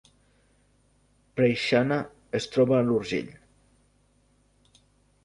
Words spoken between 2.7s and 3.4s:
a l’Urgell